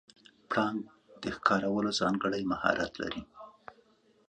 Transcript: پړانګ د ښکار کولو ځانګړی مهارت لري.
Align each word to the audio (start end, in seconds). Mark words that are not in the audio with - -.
پړانګ 0.49 0.79
د 1.21 1.23
ښکار 1.35 1.63
کولو 1.73 1.91
ځانګړی 1.99 2.41
مهارت 2.51 2.91
لري. 3.01 3.21